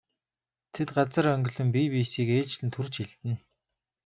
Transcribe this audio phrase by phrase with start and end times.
[0.73, 3.35] Тэд газар онгилон бие биесийг ээлжлэн түрж элдэнэ.